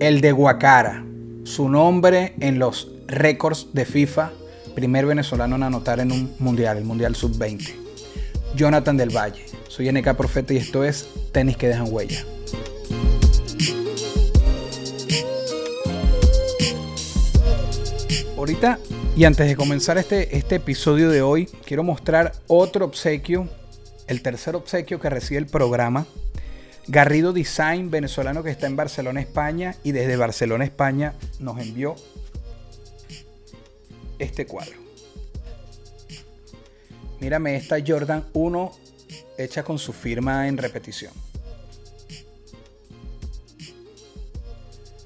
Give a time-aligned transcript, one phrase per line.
[0.00, 1.04] El de Guacara,
[1.42, 4.30] su nombre en los récords de FIFA,
[4.76, 7.74] primer venezolano en anotar en un mundial, el Mundial Sub-20.
[8.54, 12.24] Jonathan del Valle, soy NK Profeta y esto es Tenis que dejan huella.
[18.36, 18.78] Ahorita
[19.16, 23.48] y antes de comenzar este, este episodio de hoy, quiero mostrar otro obsequio,
[24.06, 26.06] el tercer obsequio que recibe el programa.
[26.88, 31.94] Garrido Design, venezolano que está en Barcelona, España, y desde Barcelona, España, nos envió
[34.18, 34.78] este cuadro.
[37.20, 38.72] Mírame esta Jordan 1
[39.36, 41.12] hecha con su firma en repetición.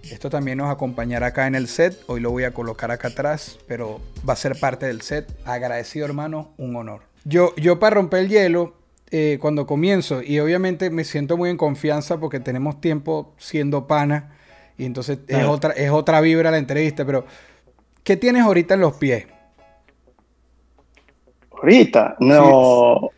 [0.09, 1.99] Esto también nos acompañará acá en el set.
[2.07, 5.35] Hoy lo voy a colocar acá atrás, pero va a ser parte del set.
[5.45, 7.03] Agradecido, hermano, un honor.
[7.25, 8.75] Yo, yo para romper el hielo,
[9.15, 14.37] eh, cuando comienzo, y obviamente me siento muy en confianza porque tenemos tiempo siendo pana,
[14.79, 17.27] y entonces es, otra, es otra vibra la entrevista, pero
[18.03, 19.27] ¿qué tienes ahorita en los pies?
[21.51, 23.11] Ahorita, no.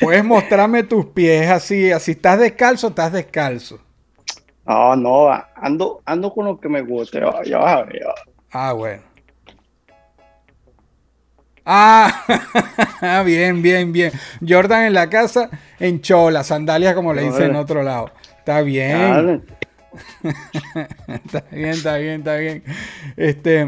[0.00, 3.80] Puedes mostrarme tus pies así, así estás descalzo, estás descalzo.
[4.66, 6.84] No, no, ando, ando con lo que me
[7.44, 8.02] ya vas a ver.
[8.52, 9.11] Ah, bueno.
[11.64, 14.12] Ah, bien, bien, bien.
[14.46, 18.10] Jordan en la casa, en chola, sandalias como le dicen en otro lado.
[18.38, 19.42] Está bien.
[21.06, 22.64] Está bien, está bien, está bien.
[23.16, 23.66] Este,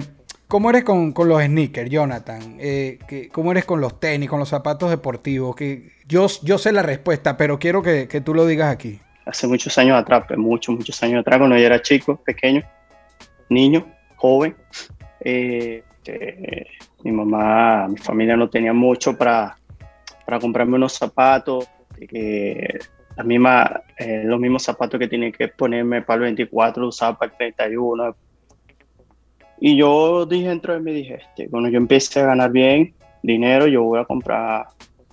[0.48, 2.56] ¿cómo eres con, con los sneakers, Jonathan?
[2.58, 5.54] Eh, que- ¿Cómo eres con los tenis, con los zapatos deportivos?
[5.54, 9.00] Que yo, yo sé la respuesta, pero quiero que, que tú lo digas aquí.
[9.27, 12.62] Hace muchos años atrás, pues, muchos, muchos años atrás, cuando yo era chico, pequeño,
[13.50, 14.56] niño, joven,
[15.20, 16.66] eh, que
[17.04, 19.56] mi mamá, mi familia no tenía mucho para,
[20.24, 21.68] para comprarme unos zapatos,
[22.08, 22.78] que
[23.98, 27.36] eh, los mismos zapatos que tenía que ponerme para el 24, los usaba para el
[27.38, 28.16] 31.
[29.60, 33.66] Y yo dije dentro de mí, dije, este, cuando yo empiece a ganar bien dinero,
[33.66, 34.66] yo voy a comprar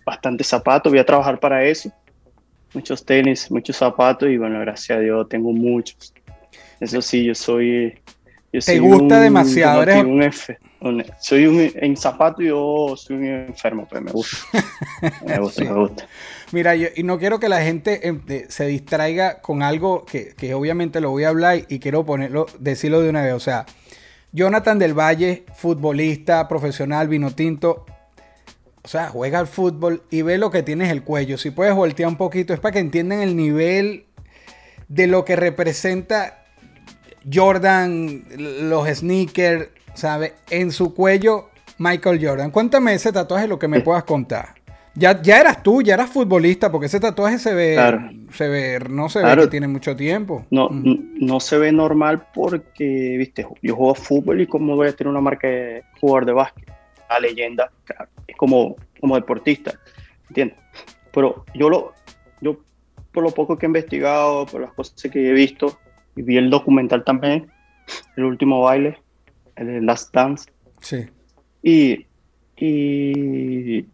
[0.06, 1.92] bastantes zapatos, voy a trabajar para eso
[2.74, 6.14] muchos tenis, muchos zapatos y bueno, gracias a Dios tengo muchos.
[6.80, 7.94] Eso sí, yo soy...
[8.54, 13.16] Yo soy gusta demasiado, como eres- un F- un- soy un, en zapatos yo soy
[13.18, 14.38] un enfermo, pues me gusta.
[15.26, 15.68] Me gusta, Sí.
[15.70, 16.08] me gusta.
[16.52, 20.34] Mira, yo- y no quiero que la gente eh, de- se distraiga con algo que,
[20.36, 23.34] que obviamente lo voy a hablar y, y quiero ponerlo, decirlo de una vez.
[23.34, 23.66] O sea,
[24.34, 27.86] Jonathan del Valle, futbolista, profesional, vino tinto.
[28.84, 31.38] O sea, juega al fútbol y ve lo que tienes el cuello.
[31.38, 34.06] Si puedes voltear un poquito, es para que entiendan el nivel
[34.88, 36.44] de lo que representa
[37.32, 40.34] Jordan, los sneakers, ¿sabes?
[40.50, 42.52] En su cuello, Michael Jordan.
[42.52, 44.50] Cuéntame ese tatuaje, lo que me puedas contar.
[44.94, 48.10] Ya, ya eras tú, ya eras futbolista, porque ese tatuaje se ve, Claro.
[48.34, 50.46] se ve, no se ve que tiene mucho tiempo.
[50.52, 51.14] No, Mm.
[51.26, 55.22] no se ve normal porque, viste, yo juego fútbol y como voy a tener una
[55.22, 56.70] marca de jugador de básquet,
[57.10, 59.74] la leyenda, claro, es como, como deportista,
[60.28, 60.58] ¿entiendes?
[61.14, 61.94] Pero yo lo,
[62.42, 62.58] yo
[63.14, 65.78] por lo poco que he investigado, por las cosas que he visto,
[66.18, 67.50] y vi el documental también,
[68.18, 68.98] el último baile,
[69.70, 70.50] el Last Dance,
[70.82, 71.06] Sí.
[71.64, 72.06] y,
[72.58, 73.86] y,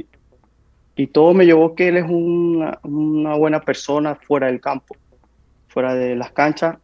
[0.96, 4.96] y todo me llevó que él es una, una buena persona fuera del campo,
[5.68, 6.78] fuera de las canchas,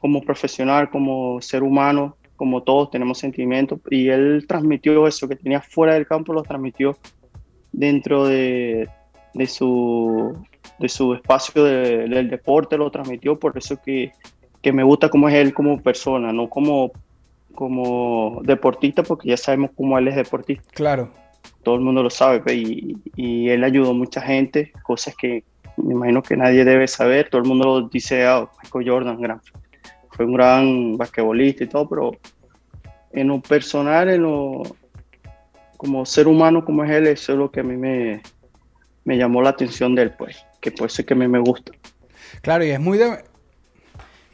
[0.00, 3.80] como profesional, como ser humano, como todos tenemos sentimientos.
[3.90, 6.96] Y él transmitió eso que tenía fuera del campo, lo transmitió
[7.72, 8.88] dentro de,
[9.34, 10.36] de su,
[10.78, 13.38] de su espacio de- del deporte, lo transmitió.
[13.38, 14.12] Por eso que,
[14.62, 16.92] que me gusta cómo es él como persona, no como,
[17.58, 21.10] como deportista, porque ya sabemos cómo él es deportista Claro.
[21.64, 25.42] todo el mundo lo sabe, y, y él ayudó a mucha gente, cosas que
[25.76, 29.40] me imagino que nadie debe saber, todo el mundo lo dice, ah, Michael Jordan, gran,
[30.12, 32.12] fue un gran basquetbolista y todo, pero
[33.12, 34.62] en lo personal, en lo,
[35.76, 38.22] como ser humano como es él, eso es lo que a mí me,
[39.04, 41.40] me llamó la atención de él, pues, que por eso es que a mí me
[41.40, 41.72] gusta.
[42.40, 43.18] Claro, y es muy de.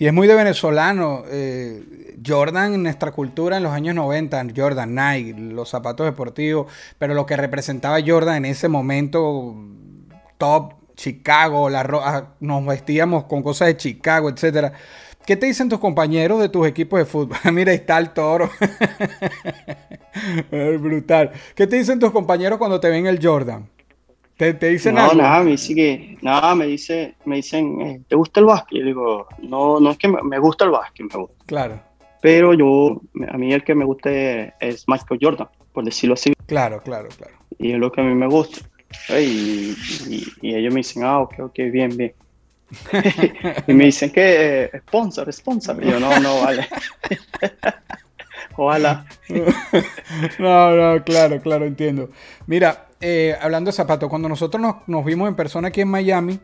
[0.04, 1.22] Y es muy de venezolano.
[1.30, 1.82] eh,
[2.26, 7.24] Jordan en nuestra cultura en los años 90, Jordan, Nike, los zapatos deportivos, pero lo
[7.24, 9.56] que representaba Jordan en ese momento,
[10.36, 14.74] top, Chicago, la ro- ah, nos vestíamos con cosas de Chicago, etcétera.
[15.24, 17.38] ¿Qué te dicen tus compañeros de tus equipos de fútbol?
[17.54, 18.50] Mira, ahí está el toro.
[20.50, 21.32] Brutal.
[21.54, 23.70] ¿Qué te dicen tus compañeros cuando te ven el Jordan?
[24.36, 25.14] ¿Te, te dicen no, algo?
[25.22, 28.76] nada, me dice que, nada, me dice, me dicen, eh, ¿te gusta el básquet?
[28.78, 31.36] Y yo digo, no, no es que me, me gusta el básquet, me gusta.
[31.46, 31.80] Claro,
[32.20, 36.80] Pero yo, a mí el que me gusta es Michael Jordan, por decirlo así, claro,
[36.82, 37.34] claro, claro.
[37.58, 38.60] y es lo que a mí me gusta.
[39.10, 39.74] Y,
[40.08, 42.14] y- y ellos me dicen, ah, ok, ok, bien, bien.
[43.68, 45.82] y me dicen que eh, sponsor, sponsor.
[45.84, 46.66] Y yo, no, no, vale.
[48.56, 49.04] Ojalá.
[50.38, 52.10] No, no, claro, claro, entiendo.
[52.46, 56.38] Mira, eh, hablando de zapatos, cuando nosotros nos, nos vimos en persona aquí en Miami,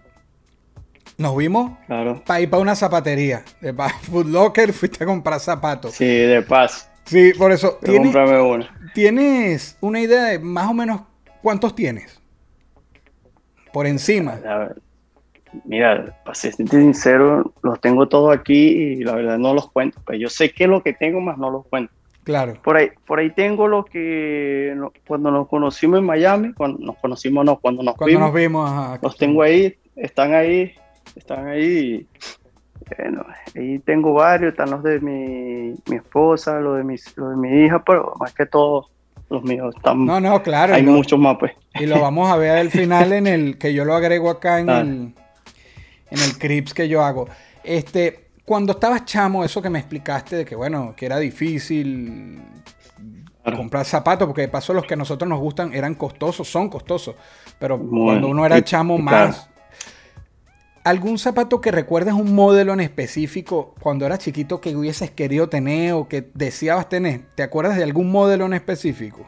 [1.18, 2.22] nos vimos Claro.
[2.26, 3.44] para ir para una zapatería.
[3.60, 5.92] De pa- Foot Locker, fuiste a comprar zapatos.
[5.92, 6.90] Sí, de paz.
[7.04, 7.78] Sí, por eso.
[7.82, 8.66] ¿Tienes, cómprame uno.
[8.94, 11.02] ¿Tienes una idea de más o menos
[11.42, 12.20] cuántos tienes?
[13.72, 14.38] Por encima.
[14.42, 14.82] La ver-
[15.64, 20.00] Mira, para ser sincero, los tengo todos aquí y la verdad no los cuento.
[20.06, 21.92] Pues yo sé que es lo que tengo, más no los cuento.
[22.24, 22.54] Claro.
[22.62, 26.96] Por ahí, por ahí tengo lo que no- cuando nos conocimos en Miami, cuando nos
[26.98, 28.70] conocimos no, cuando nos Cuando vimos, nos vimos.
[28.70, 28.98] ajá.
[29.02, 30.72] los tengo ahí, están ahí,
[31.16, 32.06] están ahí.
[32.98, 33.24] Bueno,
[33.56, 37.64] ahí tengo varios, están los de mi, mi esposa, los de, mis, los de mi
[37.64, 38.88] hija, pero más que todo
[39.28, 40.74] los míos están, No, no, claro.
[40.74, 41.52] hay muchos más pues.
[41.78, 44.70] Y lo vamos a ver al final en el que yo lo agrego acá en
[44.70, 44.80] Ah.
[44.80, 45.14] el
[46.12, 47.28] en el Crips que yo hago.
[47.62, 52.40] Este, cuando estabas chamo, eso que me explicaste de que bueno, que era difícil
[53.42, 53.56] Claro.
[53.56, 57.14] comprar zapatos, porque de paso los que a nosotros nos gustan eran costosos, son costosos,
[57.58, 59.48] pero cuando uno era chamo y más.
[60.84, 65.92] ¿Algún zapato que recuerdes un modelo en específico cuando eras chiquito que hubieses querido tener
[65.92, 67.22] o que deseabas tener?
[67.34, 69.26] ¿Te acuerdas de algún modelo en específico?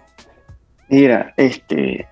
[0.89, 2.07] Mira, este.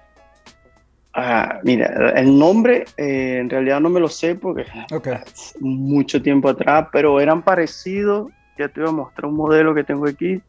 [1.14, 6.48] Ah, mira, el nombre eh, en realidad no me lo sé porque es mucho tiempo
[6.48, 8.30] atrás, pero eran parecidos.
[8.58, 10.40] Ya te voy a mostrar un modelo que tengo aquí.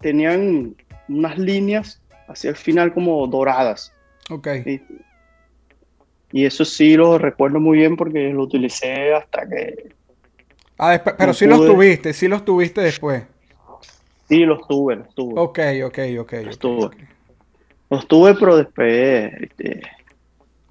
[0.00, 0.74] Tenían
[1.08, 3.92] unas líneas hacia el final como doradas.
[4.30, 4.48] Ok.
[6.32, 9.94] Y eso sí lo recuerdo muy bien porque lo utilicé hasta que
[10.78, 13.22] Ah, pero No sí los tuviste, sí los tuviste después.
[14.28, 15.34] sí los tuve, los tuve.
[15.40, 16.32] Ok, ok, ok.
[16.46, 16.96] ok, tuve.
[17.90, 19.82] Los tuve, pero después este,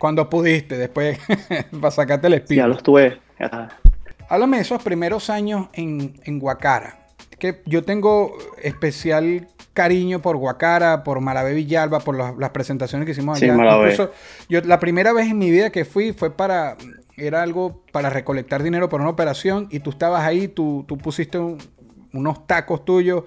[0.04, 1.18] Cuando pudiste, después
[1.80, 2.68] para sacarte el ya espíritu.
[2.68, 3.20] los tuve.
[3.40, 3.70] ya.
[4.28, 7.06] Háblame de esos primeros años en, en Guacara.
[7.40, 13.14] Que yo tengo especial cariño por Guacara, por Marabé Villalba, por las, las presentaciones que
[13.14, 13.56] hicimos Sí, allá.
[13.56, 13.92] Marabé.
[13.94, 14.12] Incluso
[14.50, 16.76] yo la primera vez en mi vida que fui fue para
[17.16, 21.38] era algo para recolectar dinero para una operación y tú estabas ahí, tú, tú pusiste
[21.40, 21.60] un-
[22.12, 23.24] unos tacos tuyos.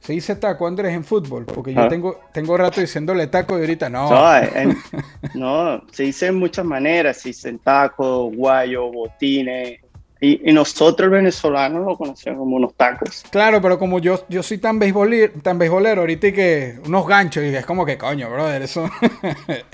[0.00, 1.88] Se dice taco, Andrés, en fútbol, porque yo Ah.
[1.88, 4.08] tengo, tengo rato diciéndole taco y ahorita no.
[4.08, 4.76] No, en-
[5.34, 9.80] no, se dice de muchas maneras, se dicen tacos, guayos, botines,
[10.20, 13.22] y, y nosotros el venezolano lo conocemos como unos tacos.
[13.30, 17.44] Claro, pero como yo, yo soy tan beisbolero, tan beisbolero ahorita y que unos ganchos,
[17.44, 18.88] y es como que coño, brother, eso.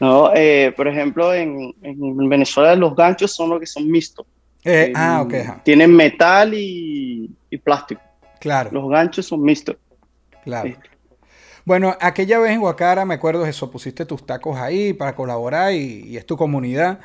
[0.00, 4.26] No, eh, por ejemplo, en, en Venezuela los ganchos son los que son mixtos.
[4.64, 5.62] Eh, Eh, ah, ok.
[5.62, 8.00] Tienen metal y, y plástico.
[8.40, 9.76] Claro, Los ganchos son mixtos.
[10.44, 10.74] claro.
[11.64, 15.72] Bueno, aquella vez en Guacara, me acuerdo de eso, pusiste tus tacos ahí para colaborar
[15.72, 17.00] y, y es tu comunidad.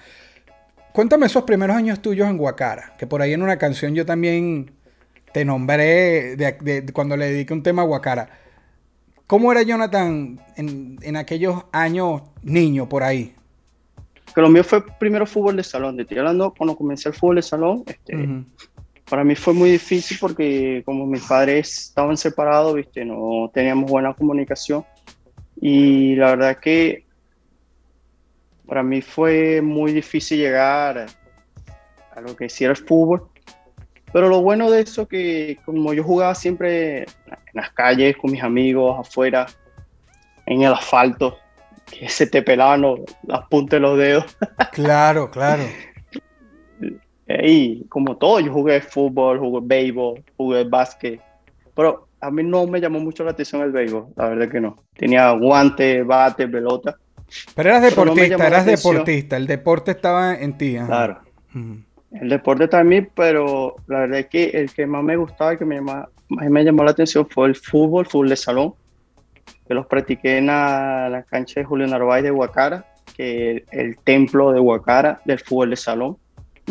[0.93, 4.71] Cuéntame esos primeros años tuyos en Guacara, que por ahí en una canción yo también
[5.33, 8.29] te nombré de, de- de cuando le dediqué un tema a Guacara.
[9.25, 13.33] ¿Cómo era Jonathan en, en aquellos años niño por ahí?
[14.35, 15.95] Que lo mío fue primero fútbol de salón.
[15.95, 17.83] Te estoy hablando cuando comencé el fútbol de salón.
[17.87, 18.13] Este.
[19.11, 24.13] Para mí fue muy difícil porque como mis padres estaban separados, viste, no teníamos buena
[24.13, 24.85] comunicación.
[25.59, 27.03] Y la verdad que
[28.65, 31.07] para mí fue muy difícil llegar
[32.15, 33.29] a lo que sí era el fútbol.
[34.13, 37.05] Pero lo bueno de eso que como yo jugaba siempre en
[37.51, 39.45] las calles con mis amigos, afuera,
[40.45, 41.37] en el asfalto,
[41.85, 44.37] que se te pelaban los- las puntas de los dedos.
[44.71, 45.63] Claro, claro.
[47.27, 51.21] Y como todo, yo jugué fútbol, jugué béisbol, jugué básquet,
[51.75, 54.77] pero a mí no me llamó mucho la atención el béisbol, la verdad que no.
[54.95, 56.97] Tenía guante, bate, pelota,
[57.55, 59.37] Pero eras Pero no deportista, llamó la eras deportista.
[59.37, 60.77] El deporte estaba en ti.
[60.77, 60.87] ajá.
[60.87, 61.19] claro.
[61.55, 61.77] Ujú.
[62.11, 65.63] El deporte también, pero la verdad es que el que más me gustaba, el que
[65.65, 68.73] me, llama- más me llamó la atención fue el fútbol, fútbol de salón,
[69.65, 72.85] que los practiqué en la, la cancha de Julio Narváez de Huacara,
[73.15, 76.17] que el, el templo de Huacara del fútbol de salón.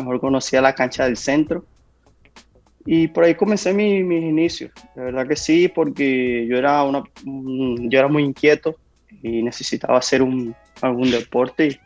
[0.01, 1.65] Mejor conocía la cancha del centro.
[2.87, 4.71] Y por ahí comencé mi- mis inicios.
[4.97, 8.75] De verdad que sí, porque yo era, una, un- yo era muy inquieto
[9.23, 11.67] y necesitaba hacer un, algún deporte.
[11.67, 11.81] y-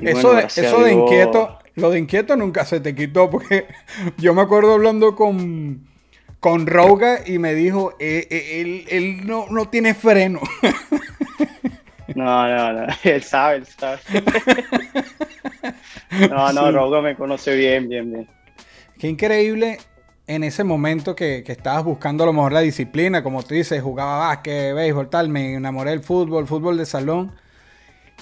[0.00, 3.28] y Eso, bueno, de, eso de Dios- inquieto, lo de inquieto nunca se te quitó,
[3.30, 3.66] porque
[4.18, 5.86] yo me acuerdo hablando con,
[6.40, 10.40] con Roga y me dijo, "Eh, eh, él, él no, no tiene freno.
[12.14, 13.98] No, no, no, él sabe, él sabe.
[16.30, 16.72] No, no, Sí.
[16.72, 18.28] Roga me conoce bien, bien, bien.
[18.98, 19.78] Qué increíble
[20.26, 23.82] en ese momento que, que estabas buscando a lo mejor la disciplina, como tú dices,
[23.82, 27.32] jugaba básquet, béisbol, tal, me enamoré del fútbol, fútbol de salón.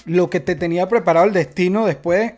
[0.05, 2.33] Lo que te tenía preparado el destino después,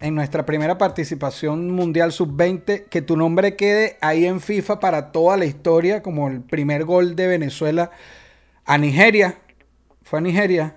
[0.00, 5.36] en nuestra primera participación mundial sub-20, que tu nombre quede ahí en FIFA para toda
[5.36, 7.90] la historia, como el primer gol de Venezuela
[8.64, 9.38] a Nigeria.
[10.02, 10.76] ¿Fue a Nigeria?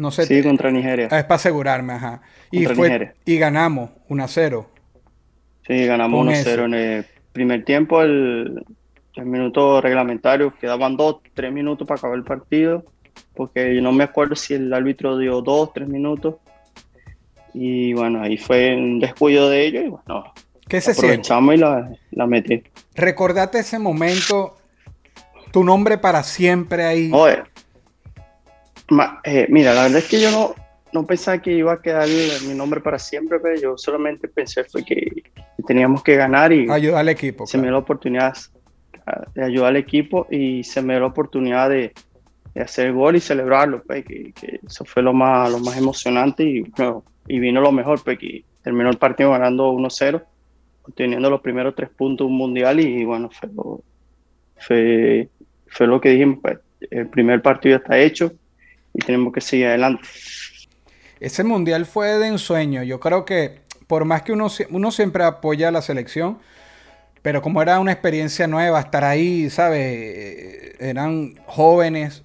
[0.00, 0.24] No sé.
[0.26, 1.06] Sí, contra Nigeria.
[1.06, 2.22] Es para asegurarme, ajá.
[2.50, 3.14] Y, Contra fue, Nigeria.
[3.26, 4.70] y ganamos 1 a 0.
[5.66, 6.64] Sí, ganamos Con 1-0 eso.
[6.64, 8.64] en el primer tiempo, el,
[9.16, 12.84] el minuto reglamentario, quedaban dos, tres minutos para acabar el partido,
[13.34, 16.36] porque yo no me acuerdo si el árbitro dio dos, tres minutos.
[17.52, 20.32] Y bueno, ahí fue un descuido de ellos y bueno,
[20.68, 21.06] ¿Qué se siente?
[21.28, 22.62] aprovechamos y la, la metí.
[22.94, 24.56] Recordate ese momento,
[25.52, 27.10] tu nombre para siempre ahí.
[27.12, 27.42] Oye,
[28.90, 30.54] ma- eh, mira, la verdad es que yo no,
[30.92, 32.08] no pensaba que iba a quedar
[32.46, 35.22] mi nombre para siempre, pero yo solamente pensé fue que
[35.66, 37.46] teníamos que ganar y Ayuda al equipo.
[37.46, 38.34] se me dio la oportunidad
[39.34, 41.92] de ayudar al equipo y se me dio la oportunidad de,
[42.54, 45.76] de hacer el gol y celebrarlo, pues, que, que eso fue lo más, lo más
[45.76, 50.22] emocionante y, bueno, y vino lo mejor, pues, que terminó el partido ganando 1-0,
[50.82, 53.82] obteniendo los primeros tres puntos de un mundial y bueno, fue lo,
[54.56, 55.28] fue,
[55.66, 56.58] fue lo que dijimos, pues,
[56.90, 58.32] el primer partido está hecho
[58.94, 60.08] y tenemos que seguir adelante.
[61.20, 62.82] Ese mundial fue de ensueño.
[62.82, 66.38] Yo creo que por más que uno, uno siempre apoya a la selección,
[67.22, 69.80] pero como era una experiencia nueva, estar ahí, ¿sabes?
[69.82, 72.24] Eh, Eran jóvenes,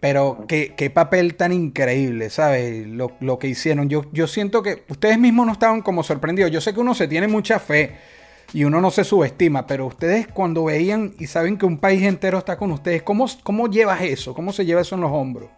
[0.00, 2.86] pero qué, qué papel tan increíble, ¿sabes?
[2.88, 3.88] Lo, lo que hicieron.
[3.88, 6.50] Yo, yo siento que ustedes mismos no estaban como sorprendidos.
[6.52, 7.96] Yo sé que uno se tiene mucha fe
[8.52, 12.38] y uno no se subestima, pero ustedes cuando veían y saben que un país entero
[12.38, 14.34] está con ustedes, ¿cómo, cómo llevas eso?
[14.34, 15.50] ¿Cómo se lleva eso en los hombros?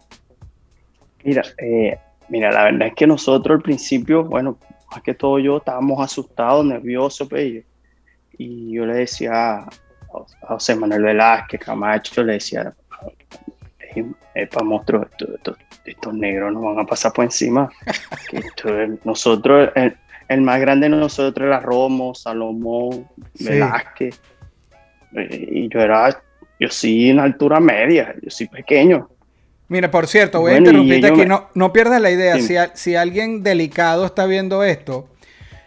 [1.25, 1.97] Mira, eh,
[2.29, 4.57] mira, la verdad es que nosotros al principio, bueno,
[4.91, 7.63] más que todo yo estábamos asustados, nerviosos, pues,
[8.37, 12.73] y, yo le decía a, a José Manuel Velázquez, Camacho, le decía,
[14.51, 17.69] para monstruos, esto- esto- estos negros nos van a pasar por encima.
[18.29, 19.95] que esto es- nosotros, el,
[20.27, 23.45] el más grande de nosotros era Romo, Salomón, Sí.
[23.45, 24.21] Velázquez,
[25.15, 26.21] eh, y yo era,
[26.59, 29.09] yo sí en altura media, yo soy pequeño.
[29.67, 31.19] Mira, por cierto, voy Bueno, a interrumpirte aquí.
[31.21, 32.39] me- No, no pierdas la idea.
[32.39, 35.09] Si, a- si alguien delicado está viendo esto,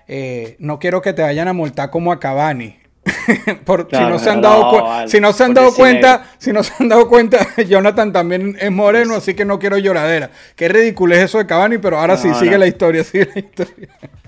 [0.06, 2.78] eh, no quiero que te vayan a multar como a Cavani.
[3.64, 6.62] Por- si no se han dado, vale, si no se han dado cuenta, si no
[6.62, 10.30] se han dado cuenta, Jonathan también es moreno, así que no quiero lloradera.
[10.56, 13.88] Qué ridículo es eso de Cavani, pero ahora sí, sigue la historia, sigue la historia.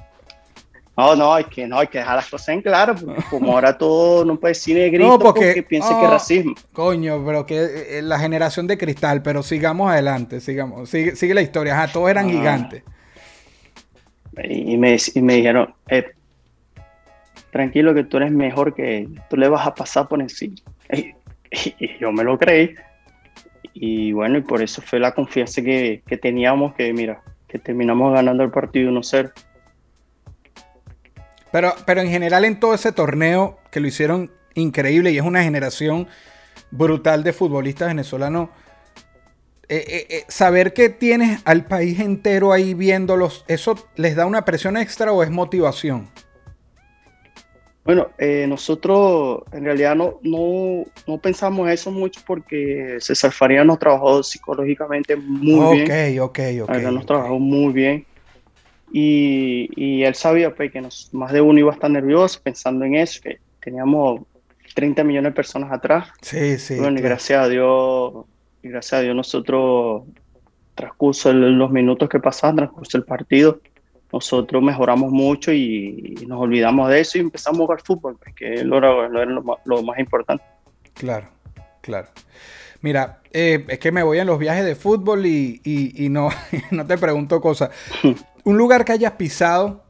[1.00, 3.76] No, no, hay que, no, hay que dejar las cosas en claro, porque como ahora
[3.78, 6.10] todo no puede decir negrito No, porque- porque, piense que es oh.
[6.10, 6.54] racismo.
[6.72, 11.42] Coño, pero que eh, la generación de cristal, pero sigamos adelante, sigamos, sigue, sigue la
[11.42, 11.74] historia.
[11.82, 12.30] Ajá, todos eran Ah.
[12.30, 12.82] gigantes.
[14.44, 16.06] Y me, y me dijeron, eh,
[17.50, 20.56] tranquilo que tú eres mejor que tú le vas a pasar por encima.
[21.52, 22.74] Y, y yo me lo creí.
[23.74, 28.12] Y bueno, y por eso fue la confianza que, que teníamos, que mira, que terminamos
[28.14, 29.32] ganando el partido 1-0.
[31.52, 35.42] Pero, pero en general en todo ese torneo que lo hicieron increíble y es una
[35.42, 36.08] generación
[36.70, 38.48] brutal de futbolistas venezolanos,
[39.68, 44.44] eh, eh, eh, saber que tienes al país entero ahí viéndolos, ¿eso les da una
[44.44, 46.08] presión extra o es motivación?
[47.84, 53.78] Bueno, eh, nosotros en realidad no, no, no pensamos eso mucho porque César Faría nos
[53.78, 56.20] trabajó psicológicamente muy bien.
[56.20, 56.82] ok, ok, ok.
[56.82, 57.06] Nos ok.
[57.06, 58.06] trabajó muy bien.
[58.92, 62.84] Y, y él sabía pues, que nos, más de uno iba a estar nervioso pensando
[62.84, 64.22] en eso, que teníamos
[64.74, 66.08] 30 millones de personas atrás.
[66.22, 66.76] Sí, sí.
[66.78, 68.24] bueno, y gracias a Dios,
[68.62, 70.02] y gracias a Dios nosotros,
[70.74, 73.60] transcurso el- los minutos que pasaban, transcurso el partido,
[74.12, 78.34] nosotros mejoramos mucho y, y nos olvidamos de eso y empezamos a jugar fútbol, pues,
[78.34, 80.42] que es lo, lo, lo más- lo más importante.
[80.94, 81.28] Claro,
[81.80, 82.08] claro.
[82.82, 86.30] Mira, eh, es que me voy en los viajes de fútbol y, y- y no,
[86.72, 87.70] no te pregunto cosas.
[88.44, 89.84] Un lugar que hayas pisado,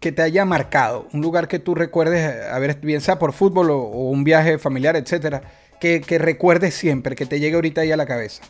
[0.00, 3.70] que te haya marcado, un lugar que tú recuerdes, a ver, bien sea por fútbol
[3.70, 5.42] o, o un viaje familiar, etcétera,
[5.80, 8.42] que, que recuerdes siempre, que te llegue ahorita ahí a la cabeza.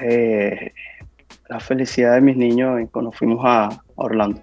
[0.00, 0.72] Eh,
[1.48, 4.42] la felicidad de mis niños cuando fuimos a, a Orlando,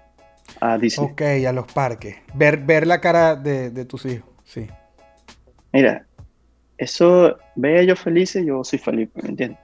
[0.60, 1.10] a Disney.
[1.10, 2.16] Ok, a los parques.
[2.34, 4.66] Ver, ver la cara de, de tus hijos, sí.
[5.72, 6.06] Mira,
[6.78, 9.58] eso, ve a ellos felices, yo soy feliz, ¿me entiendes?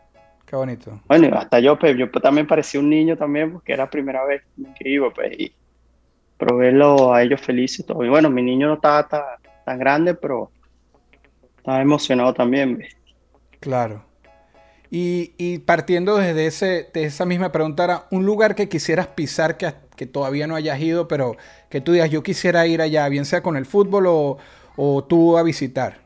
[0.49, 0.99] Qué bonito.
[1.07, 4.43] Bueno, hasta yo, pues, yo también parecía un niño también, porque era la primera vez
[4.79, 5.53] que iba, pues, y
[6.39, 8.03] proveerlo a ellos felices y todo.
[8.03, 9.21] Y bueno, mi niño no estaba tan,
[9.67, 10.51] tan grande, pero
[11.59, 12.79] estaba emocionado también.
[12.79, 12.97] ¿ves?
[13.61, 14.05] Claro.
[14.91, 19.59] Y, y partiendo desde ese, de esa misma pregunta, era un lugar que quisieras pisar
[19.59, 21.37] que, que todavía no hayas ido, pero
[21.69, 24.39] que tú digas, yo quisiera ir allá, bien sea con el fútbol o,
[24.77, 25.99] o tú a visitar.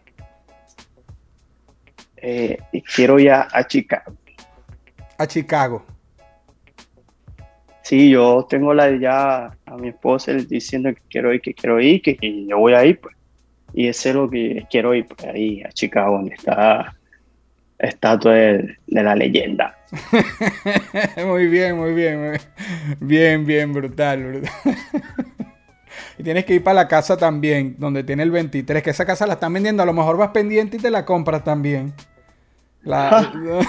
[2.17, 2.59] Eh,
[2.93, 4.17] quiero ir a, a Chicago.
[5.23, 5.85] A Chicago.
[7.83, 12.03] Sí, yo tengo la ya a mi esposa diciendo que quiero ir, que quiero ir,
[12.03, 13.15] que, yo voy a ir, pues.
[13.73, 16.97] Y ese es lo que quiero ir, pues, ahí a Chicago, donde está
[17.79, 19.77] estatua de, de la leyenda.
[21.27, 22.39] muy bien, muy bien, muy
[22.99, 24.53] bien, bien, brutal, brutal.
[26.19, 29.27] y tienes que ir para la casa también, donde tiene el 23, que esa casa
[29.27, 31.95] la están vendiendo, a lo mejor vas pendiente y te la compras también.
[32.85, 33.33] La...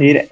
[0.00, 0.24] irá,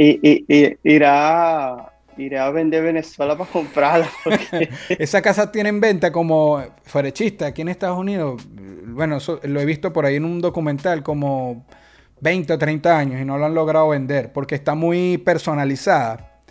[0.82, 4.08] irá, irá a vender Venezuela para comprarla.
[4.24, 4.70] Porque...
[4.98, 8.42] Esa casa tiene en venta como ferechista aquí en Estados Unidos.
[8.86, 11.66] Bueno, eso lo he visto por ahí en un documental como
[12.20, 16.42] 20 o 30 años y no lo han logrado vender porque está muy personalizada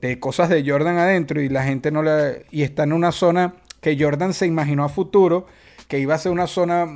[0.00, 2.46] de cosas de Jordan adentro y la gente no le...
[2.50, 5.46] Y está en una zona que Jordan se imaginó a futuro
[5.86, 6.86] que iba a ser una zona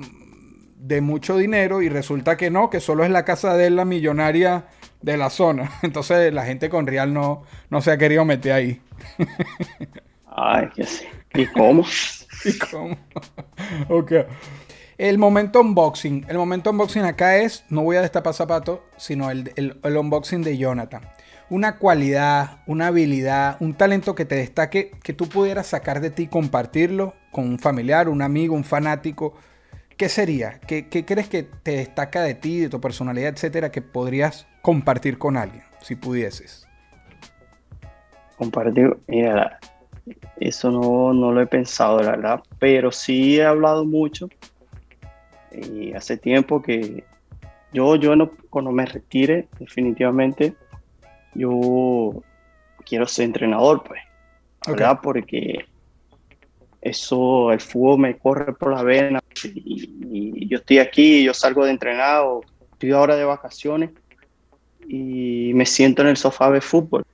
[0.78, 3.85] de mucho dinero y resulta que no, que solo es la casa de él la
[3.85, 4.66] millonaria
[5.02, 5.73] de la zona.
[5.83, 8.80] Entonces la gente con Real no, no se ha querido meter ahí.
[10.26, 11.04] Ay, que sí.
[11.35, 11.85] ¿Y cómo?
[12.45, 12.97] ¿Y cómo?
[13.88, 14.12] ok.
[14.99, 16.26] El momento unboxing.
[16.28, 20.42] El momento unboxing acá es, no voy a destapar zapatos, sino el, el, el, unboxing
[20.42, 21.02] de Jonathan.
[21.50, 26.25] Una cualidad, una habilidad, un talento que te destaque, que tú pudieras sacar de ti
[26.25, 29.35] y compartirlo con un familiar, un amigo, un fanático.
[29.97, 30.61] ¿Qué sería?
[30.67, 35.17] ¿Qué, ¿Qué, crees que te destaca de ti, de tu personalidad, etcétera, que podrías compartir
[35.17, 36.69] con alguien, si pudieses?
[38.37, 39.59] Compartir, mira,
[40.38, 44.29] eso no, no lo he pensado, la verdad, pero sí he hablado mucho
[45.50, 47.04] y hace tiempo que
[47.73, 50.54] yo, yo no, cuando me retire, definitivamente,
[51.35, 52.23] yo
[52.85, 54.00] quiero ser entrenador, pues,
[54.67, 54.93] ¿verdad?
[54.93, 55.02] Okay.
[55.02, 55.65] Porque
[56.88, 61.64] eso, el fútbol me corre por la vena y, y, yo estoy aquí, yo salgo
[61.64, 63.90] de entrenado, estoy ahora de vacaciones
[64.88, 67.04] y me siento en el sofá de fútbol.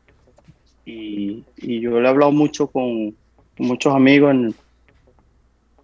[0.85, 3.13] Y, y yo le he hablado mucho con,
[3.57, 4.55] con muchos amigos en,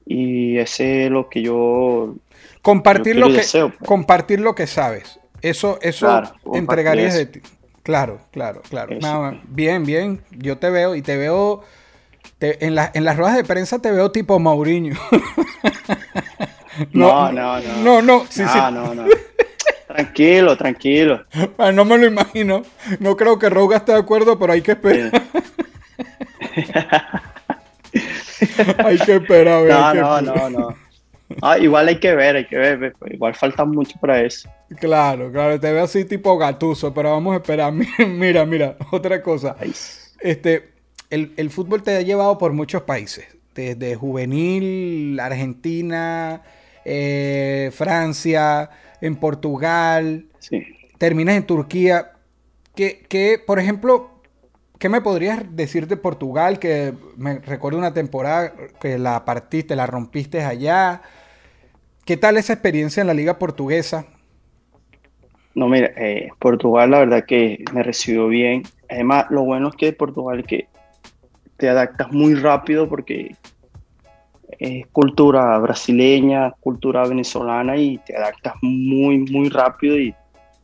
[0.08, 2.16] y ese es lo que yo
[2.62, 3.86] compartir lo, lo que deseo, pues.
[3.86, 7.18] compartir lo que sabes eso eso claro, entregarías eso.
[7.18, 7.40] de ti
[7.82, 11.62] claro claro claro bien bien yo te veo y te veo
[12.38, 14.96] te, en, la, en las ruedas de prensa te veo tipo Mourinho
[16.92, 17.76] no, no, no.
[17.82, 18.58] No, no, sí, no, sí.
[18.72, 19.04] no, no.
[19.86, 21.24] Tranquilo, tranquilo.
[21.56, 22.62] Ah, no me lo imagino.
[23.00, 25.10] No creo que Roga esté de acuerdo, pero hay que esperar.
[28.84, 29.64] hay que esperar.
[29.64, 30.50] No, que no, esperar.
[30.52, 30.76] no, no.
[31.42, 32.94] Ah, igual hay que ver, hay que ver.
[33.10, 34.48] Igual falta mucho para eso.
[34.78, 35.58] Claro, claro.
[35.58, 37.72] Te veo así tipo gatuso, pero vamos a esperar.
[38.06, 39.56] Mira, mira, otra cosa.
[40.20, 40.68] Este,
[41.10, 43.26] el, el fútbol te ha llevado por muchos países.
[43.54, 46.42] Desde juvenil, Argentina,
[46.84, 50.64] eh, Francia, en Portugal, sí.
[50.96, 52.12] terminas en Turquía.
[52.74, 54.20] Que, que, por ejemplo,
[54.78, 56.58] ¿qué me podrías decir de Portugal?
[56.58, 61.02] Que me recuerdo una temporada que la partiste, la rompiste allá.
[62.04, 64.06] ¿Qué tal esa experiencia en la liga portuguesa?
[65.54, 68.62] No, mira, eh, Portugal la verdad que me recibió bien.
[68.88, 70.68] Además, lo bueno es que Portugal que
[71.58, 73.34] te adaptas muy rápido porque
[74.58, 80.14] es cultura brasileña, cultura venezolana y te adaptas muy, muy rápido y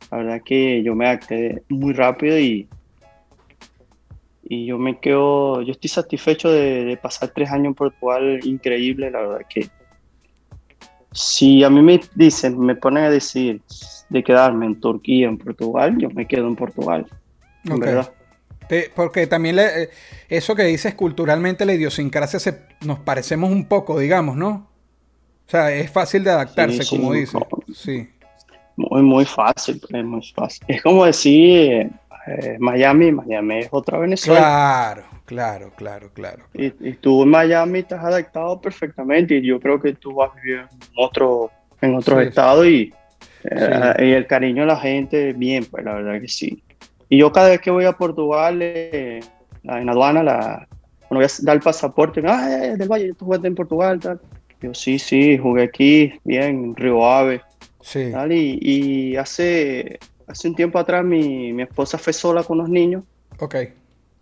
[0.09, 2.67] la verdad que yo me adapté muy rápido y,
[4.43, 9.11] y yo me quedo, yo estoy satisfecho de, de, pasar tres años en Portugal, increíble,
[9.11, 9.69] la verdad que
[11.11, 13.61] si a mí me dicen, me ponen a decir
[14.09, 17.05] de quedarme en Turquía, en Portugal, yo me quedo en Portugal,
[17.63, 17.95] en okay.
[18.95, 19.89] Porque también le, eh,
[20.29, 24.67] eso que dices culturalmente, la idiosincrasia, se, nos parecemos un poco, digamos, ¿no?
[25.47, 27.41] O sea, es fácil de adaptarse, sí, como sí, dices.
[27.75, 28.09] Sí.
[28.75, 30.65] Muy, muy fácil, es muy fácil.
[30.67, 31.91] Es como decir
[32.27, 34.39] eh, Miami, Miami es otra Venezuela.
[34.39, 36.45] Claro, claro, claro, claro.
[36.53, 40.41] Y, y, tú en Miami estás adaptado perfectamente y yo creo que tú vas a
[40.41, 41.51] vivir en otro,
[41.81, 42.93] en otro sí, estado y,
[43.43, 46.63] eh, y el cariño de la gente, bien, pues la verdad que sí.
[47.09, 49.19] Y yo cada vez que voy a Portugal, eh,
[49.63, 50.67] en aduana, la,
[51.07, 54.19] cuando voy a dar el pasaporte, ah, eh, del Valle, tú jugaste en Portugal, tal.
[54.61, 57.41] Yo sí, sí, jugué aquí, bien, en Río Ave.
[57.81, 58.09] Sí.
[58.11, 62.67] tal, Y, y hace, hace un tiempo atrás mi, mi esposa fue sola con los
[62.67, 63.03] niños
[63.39, 63.55] Ok.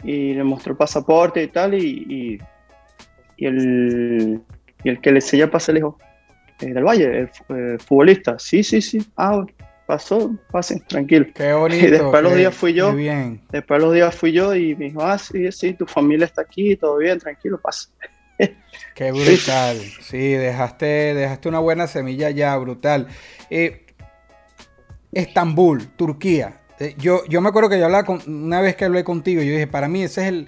[0.04, 2.40] y le mostró el pasaporte y tal, y, y,
[3.38, 4.42] y el,
[4.84, 5.98] y el que le enseña el pase le dijo,
[6.60, 9.46] "Eh, del Valle, el fu- eh, futbolista, sí, sí, sí, ah,
[9.94, 11.28] pasó, pasen, tranquilo.
[11.36, 11.86] Qué bonito.
[11.86, 12.94] Y después los días fui yo.
[12.94, 13.42] bien.
[13.52, 16.42] Después de los días fui yo y me dijo, ah, sí, sí, tu familia está
[16.42, 17.90] aquí, todo bien, tranquilo, pasa.
[18.96, 19.80] Qué brutal.
[20.02, 23.08] Sí, dejaste, dejaste una buena semilla ya, brutal.
[23.52, 23.86] Eh,
[25.12, 26.62] Estambul, Turquía.
[26.80, 29.52] Eh, yo, yo me acuerdo que yo hablaba con, una vez que hablé contigo, yo
[29.52, 30.48] dije, para mí ese es el...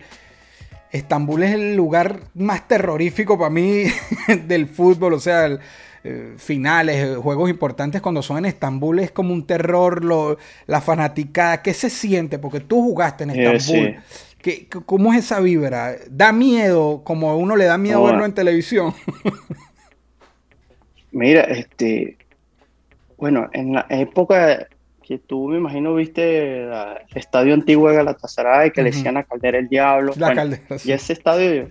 [0.91, 3.83] Estambul es el lugar más terrorífico para mí
[4.47, 5.59] del fútbol, o sea, el,
[6.07, 10.37] eh, finales, eh, juegos importantes cuando son en Estambul es como un terror, lo-
[10.67, 12.37] la fanaticada, ¿qué se siente?
[12.39, 13.95] Porque tú jugaste en Eh, Estambul.
[14.41, 15.95] ¿Qué- qué- ¿Cómo es esa vibra?
[16.09, 18.93] ¿Da miedo como a uno le da miedo verlo en televisión?
[21.11, 22.17] Mira, este,
[23.17, 24.67] bueno, en la época
[25.01, 29.23] que tú me imagino viste la- el estadio antiguo de Galatasaray, que le decían a
[29.23, 30.79] Caldera el Diablo, La bueno, caldera.
[30.79, 30.89] sí.
[30.89, 31.69] y ese estadio,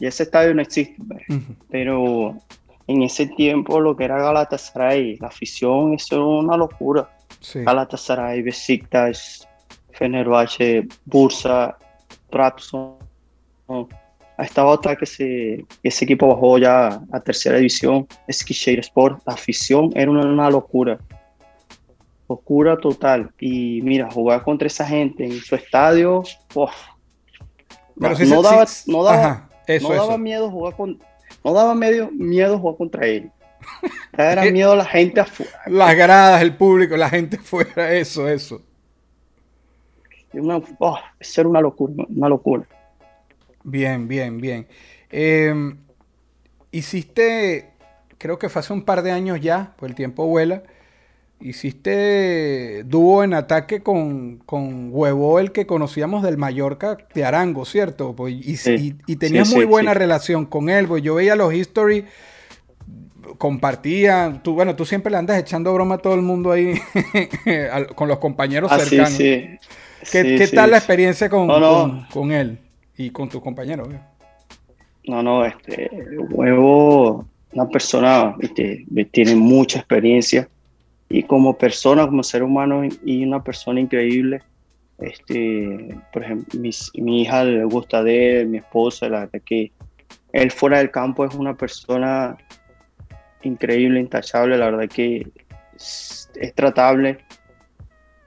[0.00, 1.22] y ese estadio no existe, pues.
[1.70, 2.38] Pero
[2.86, 7.08] en ese tiempo lo que era Galatasaray, la afición, eso era una locura.
[7.40, 7.60] Sí.
[7.62, 9.48] Galatasaray, Besiktas,
[9.92, 11.76] Fenerbahce, Bursa,
[12.30, 12.96] Trabzon.
[14.38, 19.22] Estaba otra que se, ese equipo bajó ya a tercera división, Eskişehir Sport.
[19.26, 20.98] La afición era una, una locura.
[22.28, 23.30] Locura total.
[23.38, 26.22] Y mira, jugar contra esa gente en su estadio,
[27.96, 30.18] no, daba, no daba, Ajá, eso, no daba eso.
[30.18, 30.98] miedo jugar con,
[31.44, 33.30] no daba medio, miedo jugar contra él.
[34.16, 35.52] Era miedo a la gente afuera.
[35.66, 38.62] Las gradas, el público, la gente fuera, eso, eso.
[40.32, 42.66] Una, oh, eso era una locura, una locura.
[43.62, 44.66] Bien, bien, bien.
[45.10, 45.74] Eh,
[46.72, 47.70] hiciste,
[48.18, 50.64] creo que fue hace un par de años ya, pues el tiempo vuela.
[51.40, 58.14] Hiciste dúo en ataque con, con Huevo, el que conocíamos del Mallorca de Arango, ¿cierto?
[58.16, 58.96] Pues, y, Sí.
[59.06, 60.86] y- y tenías Sí, muy sí, buena relación con él.
[60.86, 62.06] Pues yo veía los history,
[63.38, 64.42] compartían.
[64.42, 66.74] Tú, bueno, tú siempre le andas echando broma a todo el mundo ahí
[67.94, 69.12] con los compañeros Ah, cercanos.
[69.14, 69.44] sí.
[70.10, 71.72] ¿Qué, Sí, qué tal la experiencia con, No, no.
[71.72, 72.58] con- con él
[72.96, 73.88] y con tus compañeros?
[75.06, 75.90] No, no, este
[76.30, 80.48] huevo, una persona este, tiene mucha experiencia
[81.08, 84.40] y como persona, como ser humano y una persona increíble.
[84.98, 89.72] Este, por ejemplo, mis- mi hija le gusta de él, mi esposa, la verdad que
[90.32, 92.36] él fuera del campo es una persona
[93.42, 95.26] increíble, intachable, la verdad que
[95.76, 97.18] es, es tratable,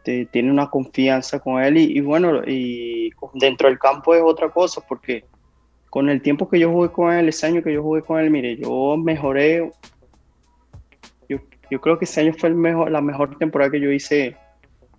[0.04, 4.50] te- tiene una confianza con él y, y bueno, y dentro del campo es otra
[4.50, 5.24] cosa porque
[5.90, 8.30] con el tiempo que yo jugué con él, ese año que yo jugué con él,
[8.30, 9.72] mire, yo mejoré.
[11.70, 14.36] Yo, creo que ese año fue el mejor, la mejor temporada que yo hice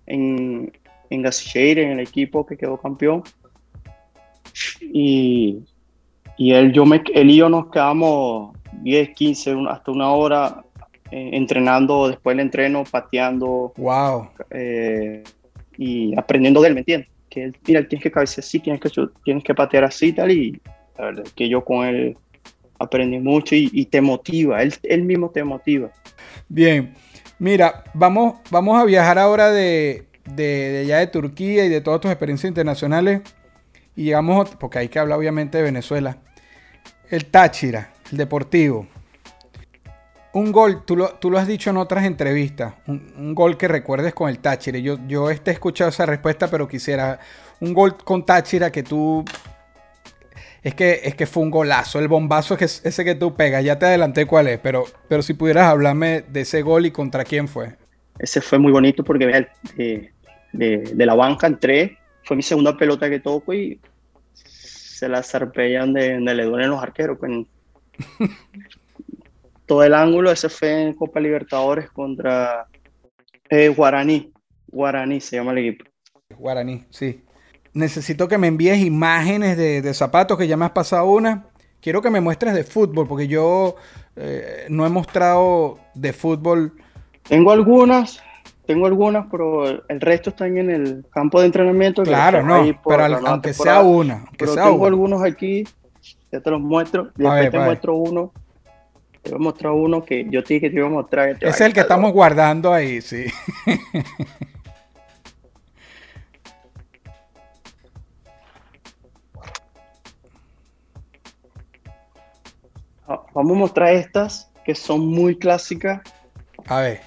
[0.05, 0.71] en,
[1.09, 3.23] en Gassecheire, en el equipo que quedó campeón.
[4.81, 5.59] Y,
[6.37, 10.63] y él, yo me, él y yo nos quedamos 10, 15, una- hasta una hora
[11.11, 14.29] eh, entrenando, después del entreno, pateando Wow.
[14.51, 15.23] eh,
[15.77, 17.09] y aprendiendo de él, ¿me entiendes?
[17.29, 18.89] Que él, mira, tienes que cabecear así, tienes que,
[19.23, 20.59] tienes que patear así tal, y
[20.97, 22.17] la verdad es que yo con él
[22.79, 25.91] aprendí mucho y, te motiva, él, él mismo te motiva.
[26.47, 26.93] Bien.
[27.37, 32.01] Mira, vamos, vamos a viajar ahora de, de, de allá de Turquía y de todas
[32.01, 33.21] tus experiencias internacionales.
[33.95, 36.17] Y llegamos, porque hay que hablar obviamente de Venezuela.
[37.09, 38.87] El Táchira, el Deportivo.
[40.31, 44.13] Un gol, tú lo, tú lo has dicho en otras entrevistas, un, gol que recuerdes
[44.13, 44.77] con el Táchira.
[44.77, 47.19] Yo, yo he escuchado esa respuesta, pero quisiera
[47.59, 49.25] un gol con Táchira que tú...
[50.61, 53.63] Es que, es que fue un golazo, el bombazo que es ese que tú pegas.
[53.63, 57.23] Ya te adelanté cuál es, pero, pero si pudieras hablarme de ese gol y contra
[57.23, 57.77] quién fue.
[58.17, 60.11] Ese fue muy bonito porque de,
[60.51, 63.79] de, de la banca entré, fue mi segunda pelota que toco y
[64.33, 67.17] se la zarpellan de donde le duelen los arqueros.
[67.17, 67.31] pues.
[69.65, 72.67] Todo el ángulo, ese fue en Copa Libertadores contra
[73.49, 74.33] eh, Guaraní.
[74.67, 75.85] Guaraní se llama el equipo.
[76.35, 77.23] Guaraní, sí.
[77.79, 81.45] Necesito que me envíes imágenes de, de zapatos, que ya me has pasado una.
[81.81, 83.75] Quiero que me muestres de fútbol, porque yo
[84.17, 86.73] eh, no he mostrado de fútbol.
[87.23, 88.21] Tengo algunas,
[88.65, 92.03] tengo algunas, pero el resto están en el campo de entrenamiento.
[92.03, 94.15] Claro, no, pero al- aunque sea una.
[94.15, 94.87] Aunque Pero sea tengo una.
[94.87, 95.63] algunos aquí,
[96.31, 97.05] ya te los muestro.
[97.15, 98.33] Después ver, te muestro uno.
[99.21, 101.29] Te voy a mostrar uno que yo te dije que te iba a mostrar.
[101.29, 103.25] Ese es el que estamos guardando ahí, sí.
[113.33, 116.01] Vamos a mostrar estas que son muy clásicas.
[116.67, 117.01] A ver.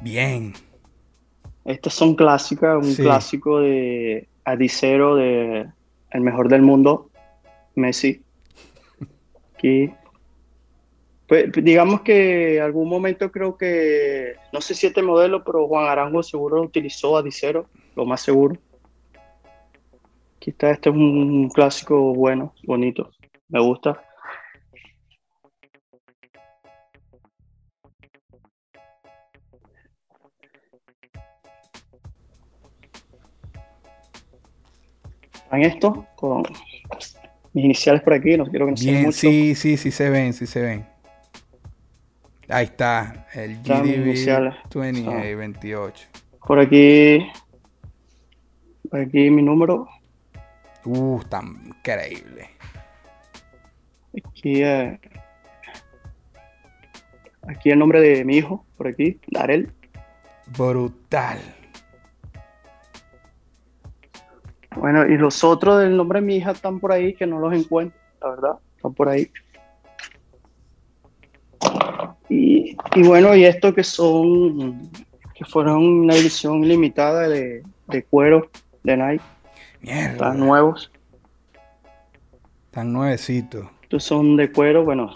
[0.00, 0.52] Bien.
[1.64, 3.02] Estas son clásicas, un Sí.
[3.02, 5.66] clásico de Adicero, de
[6.12, 7.10] el mejor del mundo,
[7.74, 8.22] Messi.
[9.54, 9.92] Aquí.
[11.26, 16.22] Pues, digamos que algún momento creo que, no sé si este modelo, pero Juan Arango
[16.22, 18.56] seguro utilizó Adicero, lo más seguro.
[20.36, 23.10] Aquí está, este es un clásico bueno, bonito,
[23.48, 24.00] me gusta.
[35.50, 36.42] En esto, con
[37.54, 39.12] mis iniciales por aquí, no quiero que no Bien, mucho.
[39.18, 40.86] sí, sí, sí se ven, sí se ven.
[42.48, 44.54] Ahí está, el GDB iniciales.
[44.74, 46.06] 28, 28.
[46.46, 47.26] Por aquí,
[48.90, 49.88] por aquí mi número,
[50.84, 52.48] Uh, está increíble.
[54.16, 54.98] Aquí, eh,
[57.46, 59.72] aquí el nombre de mi hijo, por aquí, Darel.
[60.56, 61.38] Brutal.
[64.76, 67.52] Bueno, y los otros del nombre de mi hija están por ahí, que no los
[67.52, 69.30] encuentro, la verdad, están por ahí.
[72.28, 74.90] Y, y bueno, y esto que son,
[75.34, 78.50] que fueron una edición limitada de, de cuero
[78.82, 79.24] de Nike,
[79.80, 80.12] Mierda.
[80.12, 80.92] están nuevos.
[82.66, 83.66] Están nuevecitos.
[83.88, 85.10] Estos son de cuero, bueno,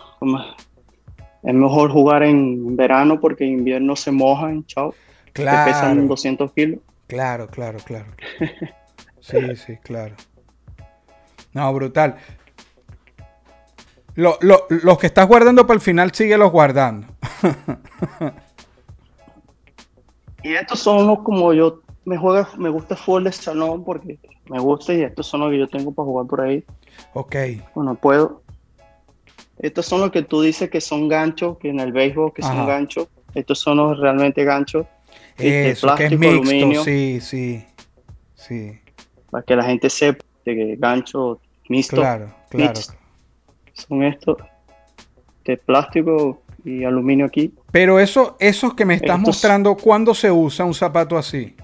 [1.43, 4.95] es mejor jugar en verano porque en invierno se mojan, chao.
[5.35, 6.81] Te pesan Claro, 200 kilos.
[7.07, 8.07] claro, claro, claro.
[9.21, 10.15] Sí, sí, claro.
[11.53, 12.17] No, brutal.
[14.15, 17.09] Lo- lo- los que estás guardando para el final, síguelos guardando.
[20.43, 24.59] Y estos son los como yo me juega, me gusta fútbol de salón porque me
[24.61, 26.65] gusta y estos son los que yo tengo para jugar por ahí.
[27.13, 27.37] Ok.
[27.75, 28.42] Bueno, puedo.
[29.59, 32.53] Estos son los que tú dices que son ganchos, que en el béisbol que Ajá.
[32.55, 33.09] son ganchos.
[33.35, 34.87] Estos son los realmente ganchos.
[35.39, 36.51] de Eso, que es plástico, mixto.
[36.51, 36.85] aluminio.
[36.85, 37.65] Sí, sí.
[38.35, 38.79] Sí.
[39.31, 42.81] Para que la gente sepa que gancho mixto Claro, claro.
[43.73, 44.37] Son estos
[45.45, 47.55] de plástico y aluminio aquí.
[47.71, 51.57] Pero eso, esos que me estás Estos- mostrando, ¿cuándo se usa un zapato así?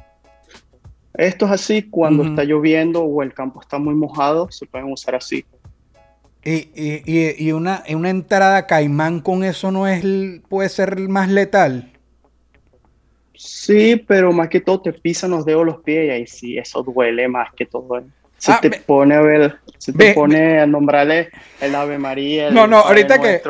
[1.14, 5.16] Esto es así cuando está lloviendo o el campo está muy mojado, se pueden usar
[5.16, 5.44] así.
[6.50, 10.02] Y, y- y- una, y una entrada caimán con eso no es
[10.48, 11.92] puede ser más letal.
[13.34, 16.82] Sí, pero más que todo te pisan los dedos los pies y ahí sí, eso
[16.82, 18.02] duele más que todo.
[18.38, 21.28] Se Ah, te pone a ver, se te pone a nombrarle
[21.60, 22.48] el Ave María.
[22.48, 23.42] el No, no, ahorita que,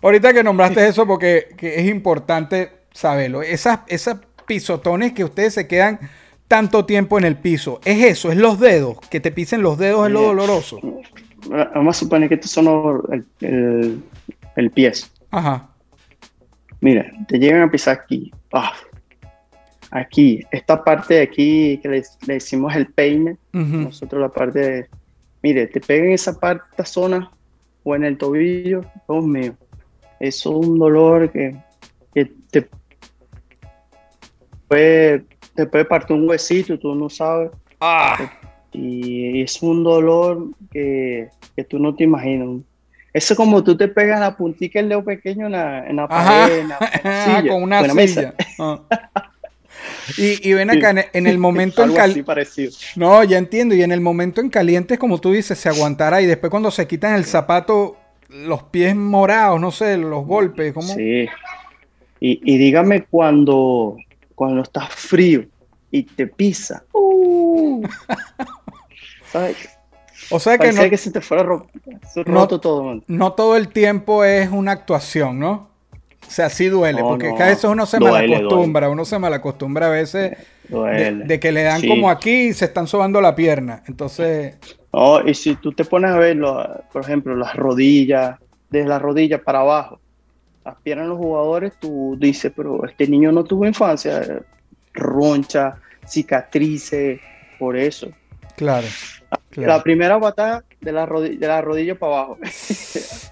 [0.00, 3.42] ahorita que nombraste eso porque que es importante saberlo.
[3.42, 4.16] Esas, esas
[4.46, 6.00] pisotones que ustedes se quedan
[6.48, 10.06] tanto tiempo en el piso, es eso, es los dedos, que te pisen los dedos
[10.06, 10.80] es lo doloroso.
[11.48, 14.02] Vamos a suponer que estos son los- el, el,
[14.56, 15.12] el pies.
[15.30, 15.68] Ajá.
[16.80, 18.32] Mira, te llegan a pisar aquí.
[18.52, 18.72] ah,
[19.92, 23.36] Aquí, esta parte de aquí que le, le decimos el peine,
[23.84, 24.86] nosotros la parte de,
[25.42, 27.30] mire, te pegan en esa parte, esta zona
[27.84, 29.54] o en el tobillo, Dios mío,
[30.18, 31.56] eso es un dolor que,
[32.12, 32.68] que te
[34.68, 38.16] puede, te puede partir un huesito, tú no sabes, Ah,
[38.76, 42.62] y es un dolor que, que tú no te imaginas.
[43.12, 46.06] Eso es como tú te pegas la puntica del dedo pequeño en la, en la
[46.06, 48.20] pared, en la, en la silla, con una o en la mesa.
[48.20, 48.34] silla.
[48.58, 48.80] Ah.
[50.18, 52.72] Y, y ven acá, en, en el momento en Algo cal- así parecido.
[52.96, 53.74] No, ya entiendo.
[53.74, 56.20] Y en el momento en caliente, como tú dices, se aguantará.
[56.22, 57.96] Y después cuando se quitan el zapato,
[58.28, 60.94] los pies morados, no sé, los golpes, ¿cómo?
[60.94, 61.26] Sí.
[62.20, 63.96] Y, y dígame cuando,
[64.34, 65.44] cuando estás frío
[65.90, 66.84] y te pisa.
[66.92, 67.82] Uh.
[69.32, 69.56] ¿Sabes?
[70.30, 71.66] O sea que Parecía no, que se te fuera ro-
[72.12, 73.04] se No- roto todo, man.
[73.06, 75.68] no todo el tiempo es una actuación, ¿no?
[76.26, 77.36] O sea, sí duele, No, porque no.
[77.36, 80.36] que a veces uno se Duele, malacostumbra, uno se malacostumbra a veces
[80.68, 81.88] de, que le dan Sí.
[81.88, 83.82] como aquí y se están sobando la pierna.
[83.86, 84.56] Entonces,
[84.92, 88.38] No, y si tú te pones a ver, lo- por ejemplo, las rodillas,
[88.70, 90.00] desde las rodillas para abajo,
[90.64, 94.42] las piernas de los jugadores, tú dices, pero este niño no tuvo infancia,
[94.94, 95.76] roncha,
[96.08, 97.20] cicatrices,
[97.58, 98.08] por eso.
[98.56, 98.86] Claro.
[99.30, 102.38] La Claro, primera batalla de la, rodi- de la rodilla para abajo.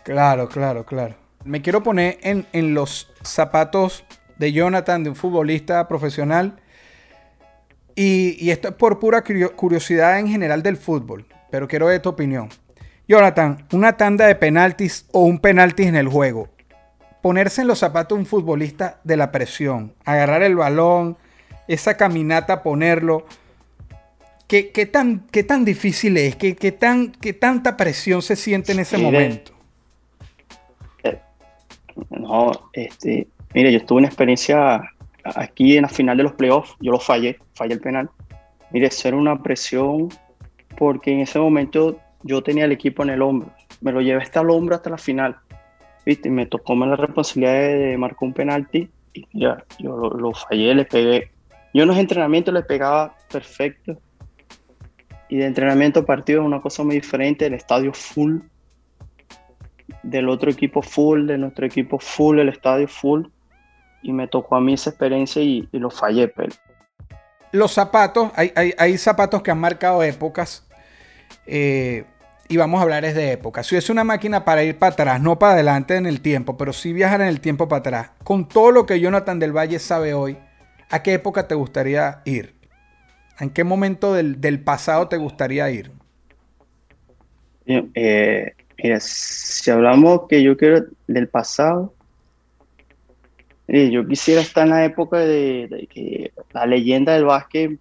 [0.04, 1.14] claro, claro, claro.
[1.44, 4.04] Me quiero poner en, en los zapatos
[4.38, 6.56] de Jonathan, de un futbolista profesional.
[7.94, 12.00] Y, y esto es por pura curio- curiosidad en general del fútbol, pero quiero ver
[12.02, 12.48] tu opinión.
[13.06, 16.48] Jonathan, una tanda de penaltis o un penaltis en el juego.
[17.22, 21.16] Ponerse en los zapatos de un futbolista de la presión, agarrar el balón,
[21.68, 23.26] esa caminata, ponerlo.
[24.46, 26.36] ¿Qué, qué tan, qué tan difícil es?
[26.36, 29.52] ¿Qué, qué tan, ¿Qué tanta presión se siente en ese Mire, momento?
[32.10, 34.82] No, este, mire, yo tuve una experiencia
[35.24, 38.10] aquí en la final de los playoffs, yo lo fallé, fallé el penal.
[38.70, 40.08] Mire, eso era una presión
[40.76, 43.50] porque en ese momento yo tenía el equipo en el hombro.
[43.80, 45.36] Me lo llevé hasta el hombro hasta la final.
[46.04, 46.28] ¿Viste?
[46.30, 50.84] Me tocó la responsabilidad de marcar un penalti y ya, yo lo, lo fallé, le
[50.84, 51.30] pegué.
[51.72, 53.98] Yo en los entrenamientos le pegaba perfecto.
[55.34, 57.46] Y de entrenamiento partido es una cosa muy diferente.
[57.46, 58.38] El estadio full.
[60.04, 63.26] Del otro equipo full, de nuestro equipo full, el estadio full.
[64.00, 66.54] Y me tocó a mí esa experiencia y, y lo fallé, pero
[67.50, 70.68] los zapatos, hay, hay, zapatos que han marcado épocas.
[71.46, 72.04] Eh,
[72.48, 73.64] y vamos a hablar es de época.
[73.64, 76.72] Si es una máquina para ir para atrás, no para adelante en el tiempo, pero
[76.72, 80.14] sí viajar en el tiempo para atrás, con todo lo que Jonathan del Valle sabe
[80.14, 80.38] hoy,
[80.90, 82.54] ¿a qué época te gustaría ir?
[83.40, 85.90] ¿En qué momento del, del pasado te gustaría ir?
[87.66, 91.94] Eh, mira, si hablamos que yo quiero del pasado,
[93.66, 97.78] eh, yo quisiera estar en la época de, de que la leyenda del básquet,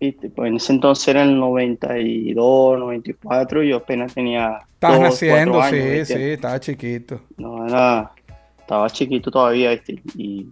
[0.00, 0.28] ¿viste?
[0.30, 4.58] pues en ese entonces era el 92, 94, yo apenas tenía.
[4.74, 6.04] Estabas naciendo, sí, ¿viste?
[6.06, 7.20] sí, estaba chiquito.
[7.36, 8.10] No, era.
[8.58, 10.00] Estaba chiquito todavía, ¿viste?
[10.16, 10.48] Y,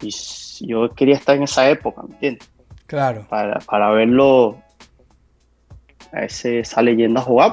[0.00, 2.50] y yo quería estar en esa época, ¿me entiendes?
[2.86, 3.26] Claro.
[3.28, 4.62] Para, para verlo,
[6.12, 7.52] a ese, esa leyenda jugar,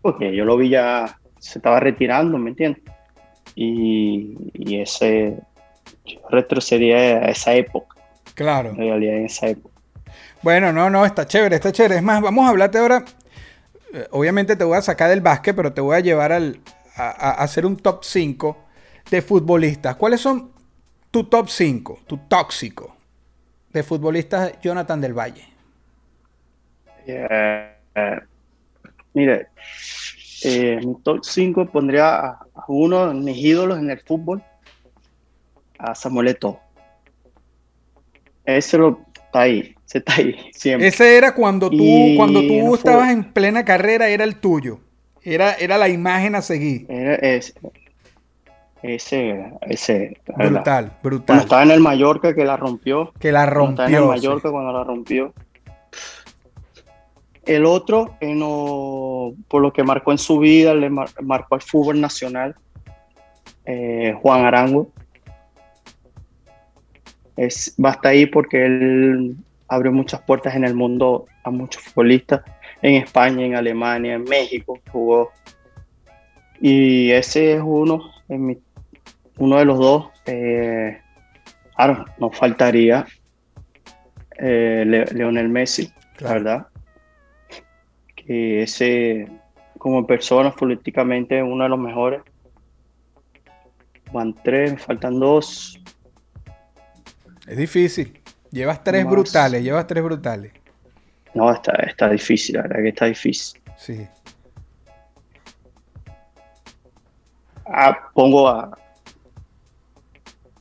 [0.00, 2.82] porque yo lo vi ya, se estaba retirando, ¿me entiendes?
[3.54, 5.36] Y, y, ese
[6.06, 7.96] yo retrocedía a esa época.
[8.34, 8.70] Claro.
[8.70, 9.74] En realidad, en esa época.
[10.42, 11.96] Bueno, no, no, está chévere, está chévere.
[11.96, 13.04] Es más, vamos a hablarte ahora.
[13.92, 16.60] Eh, obviamente te voy a sacar del básquet, pero te voy a llevar al,
[16.96, 18.56] a, a hacer un top 5
[19.10, 19.96] de futbolistas.
[19.96, 20.52] ¿Cuáles son
[21.10, 22.96] tu top 5, tu tóxico
[23.72, 25.44] de futbolistas Jonathan del Valle?
[27.06, 27.76] Yeah.
[27.96, 28.20] Uh,
[29.14, 29.48] mire,
[30.44, 34.42] eh, mi top 5 pondría a, a, uno de mis ídolos en el fútbol,
[35.78, 36.60] a Samuel Eto'o.
[38.44, 40.88] Ese lo, está ahí, ese está ahí siempre.
[40.88, 44.36] Ese era cuando tú, y cuando tú no estabas fue, en plena carrera, era el
[44.36, 44.80] tuyo.
[45.22, 46.86] Era, era la imagen a seguir.
[46.88, 47.54] Era ese,
[48.82, 50.16] ese, ese.
[50.36, 51.26] Brutal, brutal.
[51.26, 53.12] Cuando estaba en el Mallorca que la rompió.
[53.18, 53.84] Que la rompió.
[53.84, 54.52] Estaba en el Mallorca sí.
[54.52, 55.34] cuando la rompió.
[57.44, 58.16] El otro,
[59.48, 62.54] por lo que marcó en su vida, le mar, marcó al fútbol nacional,
[63.64, 64.88] eh, Juan Arango.
[67.36, 69.36] Es, basta ahí porque él
[69.68, 72.42] abrió muchas puertas en el mundo a muchos futbolistas,
[72.82, 75.30] en España, en Alemania, en México, jugó.
[76.60, 78.58] Y ese es uno, en mi,
[79.40, 80.10] uno de los dos.
[80.26, 81.00] Eh,
[81.74, 83.06] claro, nos faltaría
[84.38, 86.34] eh, Le, Leonel Messi, claro.
[86.34, 86.66] ¿verdad?
[88.14, 89.26] que ese
[89.78, 92.22] como persona políticamente uno de los mejores.
[94.12, 95.80] Van tres, me faltan dos.
[97.46, 98.20] Es difícil.
[98.50, 99.12] Llevas tres Más.
[99.12, 100.52] brutales, llevas tres brutales.
[101.32, 103.60] No, está, está difícil, la verdad que está difícil.
[103.76, 104.06] Sí.
[107.64, 108.76] Ah, pongo a.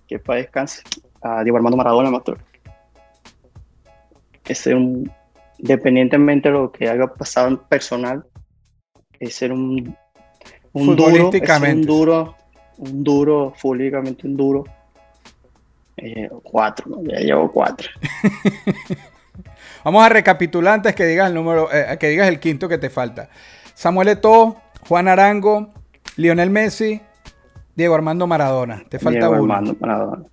[0.09, 0.83] Que para descanse.
[1.21, 2.37] A Diego Armando Maradona, maestro.
[4.45, 5.09] Ese es un
[5.59, 8.25] independientemente de lo que haya pasado en personal,
[9.19, 9.95] es ser un,
[10.73, 12.35] un duro, es ser un duro,
[12.77, 14.63] un duro, futbolísticamente un duro.
[15.97, 17.03] Eh, cuatro, ¿no?
[17.03, 17.89] ya llevo cuatro.
[19.83, 22.89] Vamos a recapitular antes que digas el número, eh, que digas el quinto que te
[22.89, 23.29] falta.
[23.73, 25.73] Samuel Eto'o, Juan Arango,
[26.15, 27.01] Lionel Messi,
[27.79, 28.83] Diego Armando Maradona.
[28.89, 29.53] Te falta Diego uno.
[29.53, 30.23] Armando Maradona.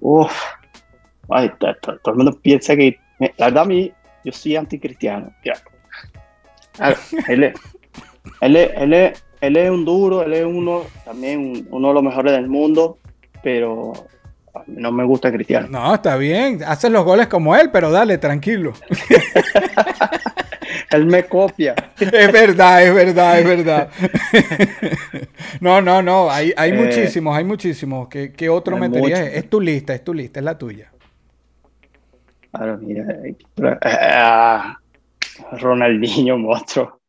[0.00, 0.32] Uf.
[1.28, 2.98] Ay, todo, el mundo piensa que,
[3.36, 3.92] la verdad, a mí,
[4.24, 5.30] yo soy anticristiano.
[5.42, 5.60] Claro,
[7.28, 7.54] él, es,
[8.40, 12.02] él, es, él, es, él, es, un duro, él es uno, también uno de los
[12.02, 12.96] mejores del mundo,
[13.42, 13.92] pero
[14.54, 15.68] a mí no me gusta Cristiano.
[15.68, 18.72] No, está bien, haces los goles como él, pero dale, tranquilo.
[20.90, 21.74] él me copia.
[21.98, 23.90] Es verdad, es verdad, es verdad.
[25.60, 28.08] no, no, no, hay, hay eh, muchísimos, hay muchísimos.
[28.08, 29.20] ¿Qué, qué otro meterías?
[29.20, 29.32] Mucho.
[29.32, 30.92] Es tu lista, es tu lista, es la tuya.
[32.52, 33.04] Claro, mira,
[33.58, 37.00] uh, Ronaldinho, monstruo.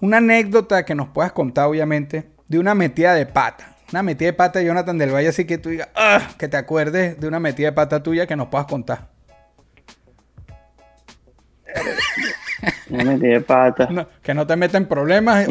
[0.00, 3.76] Una anécdota que nos puedas contar, obviamente, de una metida de pata.
[3.92, 6.56] Una metida de pata de Jonathan del Valle, así que tú digas, ah, que te
[6.56, 9.11] acuerdes de una metida de pata tuya que nos puedas contar.
[12.90, 13.88] Una metida de pata.
[13.90, 15.46] No, que no te meta en problemas.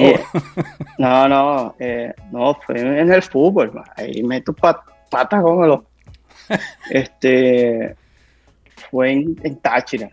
[0.98, 3.74] No, no, eh, no, fue en el fútbol.
[3.74, 3.84] Man.
[3.96, 4.78] Ahí meto pat,
[5.10, 5.80] patas como los.
[6.90, 7.96] este
[8.90, 10.10] fue en, en Táchira.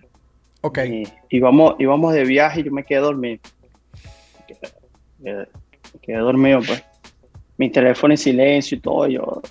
[0.63, 0.79] Ok.
[0.87, 3.41] Y, íbamos, íbamos de viaje y yo me quedé dormido.
[4.39, 4.55] Me
[5.21, 5.49] quedé,
[5.93, 6.83] me quedé dormido, pues.
[7.59, 9.07] mi teléfono en silencio y todo.
[9.07, 9.43] Yo,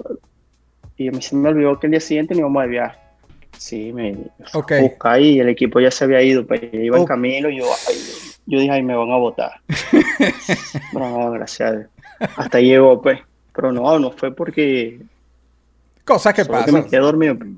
[0.97, 2.97] y a mí se me olvidó que el día siguiente me íbamos a viaje.
[3.58, 4.16] Sí, me
[4.53, 4.72] Ok.
[4.82, 7.08] busca y el equipo ya se había ido, pues iba en Ok.
[7.08, 7.95] camino y yo, ay,
[8.45, 9.51] yo dije, ay, me van a votar.
[10.93, 11.89] Pero no, gracias a Dios.
[12.36, 13.20] Hasta llegó, pues.
[13.53, 14.99] Pero no, no fue porque,
[16.05, 16.84] Cosas que que me pasan.
[16.89, 17.36] quedé dormido.
[17.38, 17.49] pues.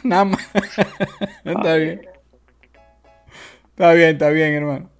[0.04, 0.40] Nada más.
[1.44, 2.02] está bien.
[3.70, 4.90] Está bien, está bien, hermano.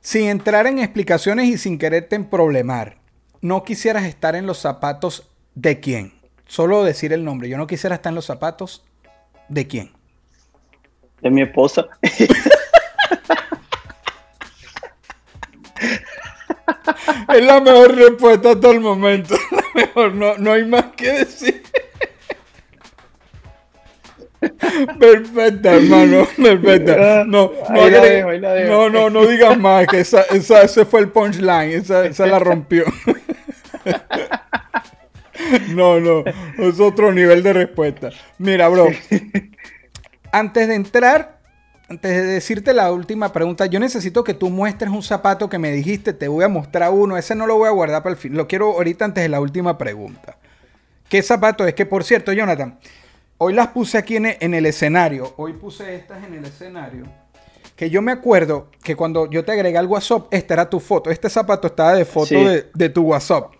[0.00, 2.96] Sin entrar en explicaciones y sin quererte en problemar,
[3.42, 6.14] no quisieras estar en los zapatos de quién.
[6.46, 7.48] Solo decir el nombre.
[7.50, 8.82] Yo no quisiera estar en los zapatos
[9.48, 9.90] de quién.
[11.22, 11.86] De mi esposa.
[17.34, 19.34] Es la mejor respuesta hasta el momento.
[19.50, 21.62] La mejor, no, no hay más que decir.
[24.98, 26.26] Perfecta, hermano.
[26.36, 27.24] Perfecta.
[27.24, 28.72] No, no, Ahí la agregue- dejo, ahí la dejo.
[28.72, 31.70] no, no, no digas más, que esa, esa- ese fue el punchline.
[31.72, 32.84] Esa, esa la rompió.
[35.74, 36.24] No, no,
[36.58, 38.10] es otro nivel de respuesta.
[38.38, 38.88] Mira, bro,
[40.32, 41.38] antes de entrar,
[41.88, 45.70] antes de decirte la última pregunta, yo necesito que tú muestres un zapato que me
[45.70, 48.36] dijiste, te voy a mostrar uno, ese no lo voy a guardar para el fin,
[48.36, 50.36] lo quiero ahorita antes de la última pregunta.
[51.08, 51.74] ¿Qué zapato es?
[51.74, 52.78] Que por cierto, Jonathan,
[53.38, 57.04] hoy las puse aquí en el escenario, hoy puse estas en el escenario.
[57.76, 61.10] Que yo me acuerdo que cuando yo te agregué al WhatsApp, esta era tu foto.
[61.10, 62.34] Este zapato estaba de foto Sí.
[62.44, 63.52] de, de tu WhatsApp.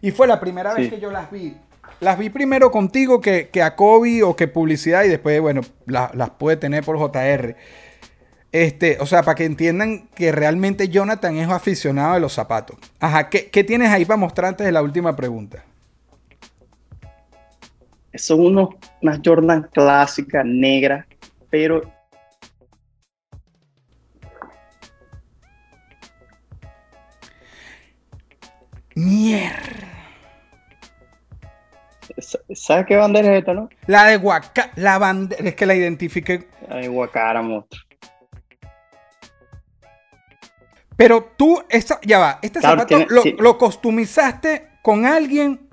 [0.00, 1.56] Y fue la primera vez que yo las vi.
[2.00, 6.10] Las vi primero contigo que, que a Kobe o que publicidad y después, bueno, la-
[6.14, 7.56] las pude tener por JR.
[8.52, 12.76] Este, o sea, para que entiendan que realmente Jonathan es aficionado de los zapatos.
[13.00, 15.64] Ajá, ¿qué, qué tienes ahí para mostrar antes de la última pregunta?
[18.14, 18.70] Son unos,
[19.02, 21.04] unas Jordan clásicas, negras,
[21.50, 21.82] pero
[28.96, 29.84] Mierda.
[32.18, 33.68] sa- ¿sabes qué bandera es esta, no?
[33.86, 36.48] La de Guaca, la bandera, es que la identifiqué.
[36.70, 37.84] Ay, Guacara, monstruo.
[40.96, 43.36] Pero tú, esta, ya va, este Claro, zapato tiene- lo, sí.
[43.38, 45.68] lo costumizaste con alguien.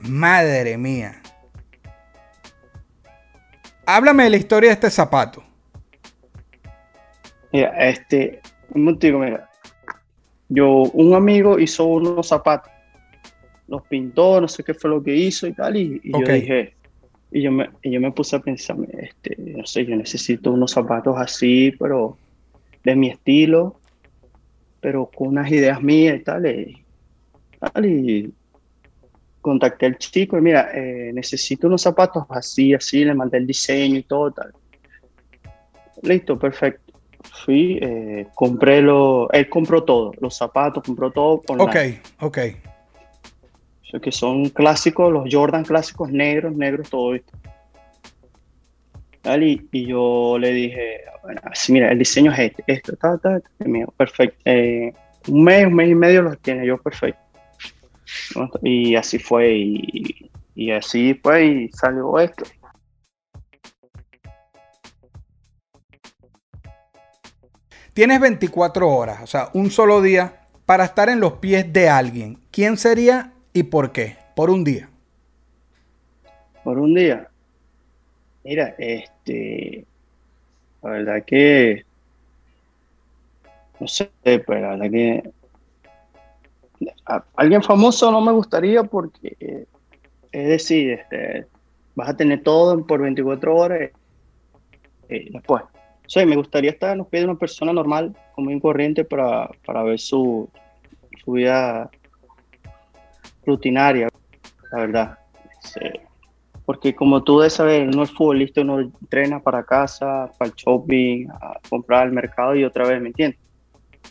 [0.00, 1.22] Madre mía.
[3.86, 5.44] Háblame de la historia de este zapato.
[7.52, 8.40] Mira, este,
[8.70, 9.47] un motivo, mira.
[10.48, 12.72] Yo, un amigo hizo unos zapatos,
[13.66, 16.74] los pintó, no sé qué fue lo que hizo y tal, y, yo dije,
[17.30, 20.72] y yo, me, y yo me puse a pensar, este, no sé, yo necesito unos
[20.72, 22.16] zapatos así, pero
[22.82, 23.78] de mi estilo,
[24.80, 26.84] pero con unas ideas mías y tal, y,
[27.60, 28.32] tal, y
[29.40, 33.96] contacté al chico y mira, eh, necesito unos zapatos así, así, le mandé el diseño
[33.96, 34.52] y todo, tal.
[36.02, 36.87] Listo, perfecto.
[37.32, 42.00] Fui, eh, compré lo, él compró todo, los zapatos, compró todo online.
[42.20, 42.38] Ok, ok.
[44.02, 47.32] Que son clásicos, los Jordan clásicos negros, negros, todo esto.
[49.22, 53.16] Tal, Y, y yo le dije, bueno, así, mira, el diseño es este, esto, ta,
[53.18, 54.38] ta, ta, y me dijo, perfecto.
[54.44, 54.92] Eh,
[55.28, 57.20] un mes, un mes y medio los tiene yo, perfecto.
[58.62, 62.44] Y así fue, y, y así fue, y salió esto.
[67.98, 72.38] Tienes 24 horas, o sea, un solo día para estar en los pies de alguien.
[72.52, 74.16] ¿Quién sería y por qué?
[74.36, 74.88] Por un día.
[76.62, 77.28] por un día.
[78.44, 79.84] Mira, este,
[80.80, 81.84] la verdad que,
[83.80, 85.30] no sé, pero la verdad que
[87.34, 89.66] alguien famoso no me gustaría porque, eh,
[90.30, 91.46] es decir, este,
[91.96, 93.90] vas a tener todo por 24 horas
[95.08, 95.64] y después.
[96.08, 99.48] Sea, me gustaría estar en los pies de una persona normal, común y corriente, para,
[99.64, 100.48] para ver su,
[101.24, 101.90] su vida
[103.44, 104.08] rutinaria,
[104.72, 105.18] la verdad.
[106.64, 111.26] Porque como tú debes saber, uno es futbolista, uno entrena para casa, para el shopping,
[111.28, 113.40] a comprar al mercado y otra vez, ¿me entiendes?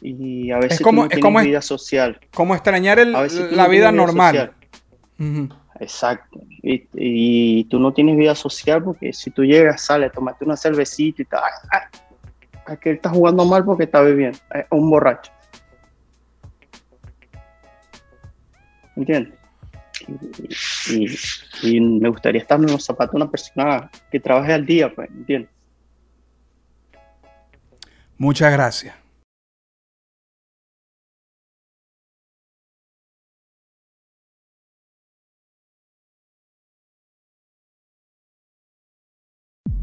[0.01, 2.19] Y a veces como- tú no es como es- vida social.
[2.33, 4.51] Como extrañar el- la vida normal.
[5.19, 5.49] Ujú.
[5.79, 6.39] Exacto.
[6.63, 11.21] Y, y tú no tienes vida social porque si tú llegas, sales, tomaste una cervecita
[11.21, 11.41] y tal,
[12.65, 15.31] aquel está jugando mal porque está bebiendo, es un borracho.
[18.95, 19.33] ¿Entiendes?
[20.89, 21.17] Y, y-
[21.77, 25.09] y me gustaría estar en los zapatos de una persona que trabaje al día, pues,
[25.09, 25.49] ¿entiendes?
[28.17, 28.95] Muchas gracias.